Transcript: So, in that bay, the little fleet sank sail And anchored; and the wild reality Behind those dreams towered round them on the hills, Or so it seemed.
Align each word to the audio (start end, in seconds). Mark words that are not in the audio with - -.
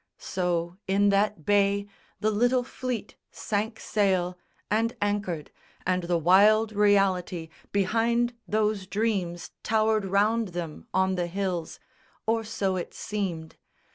So, 0.17 0.77
in 0.87 1.09
that 1.09 1.45
bay, 1.45 1.85
the 2.19 2.31
little 2.31 2.63
fleet 2.63 3.17
sank 3.29 3.79
sail 3.79 4.35
And 4.71 4.97
anchored; 4.99 5.51
and 5.85 6.01
the 6.01 6.17
wild 6.17 6.71
reality 6.71 7.49
Behind 7.71 8.33
those 8.47 8.87
dreams 8.87 9.51
towered 9.61 10.05
round 10.05 10.49
them 10.57 10.87
on 10.91 11.13
the 11.13 11.27
hills, 11.27 11.79
Or 12.25 12.43
so 12.43 12.77
it 12.77 12.95
seemed. 12.95 13.57